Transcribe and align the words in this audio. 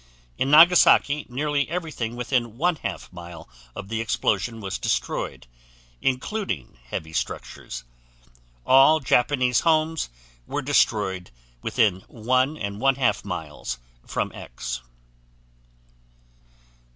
In 0.39 0.49
Nagasaki, 0.49 1.27
nearly 1.29 1.69
everything 1.69 2.15
within 2.15 2.53
1/2 2.57 3.13
mile 3.13 3.47
of 3.75 3.87
the 3.87 4.01
explosion 4.01 4.59
was 4.59 4.79
destroyed, 4.79 5.45
including 6.01 6.79
heavy 6.85 7.13
structures. 7.13 7.83
All 8.65 8.99
Japanese 8.99 9.59
homes 9.59 10.09
were 10.47 10.63
destroyed 10.63 11.29
within 11.61 12.01
1 12.07 12.55
1/2 12.55 13.25
miles 13.25 13.77
from 14.03 14.31
X. 14.33 14.81